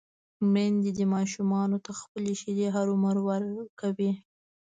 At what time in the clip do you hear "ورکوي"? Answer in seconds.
3.29-4.11